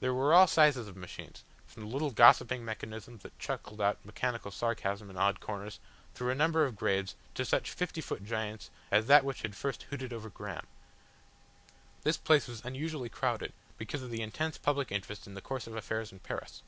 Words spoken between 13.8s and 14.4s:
of the